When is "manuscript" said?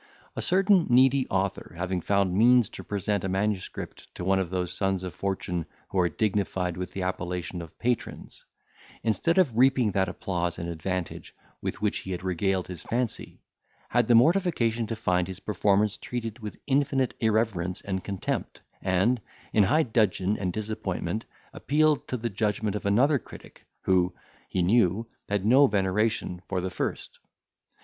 3.29-4.07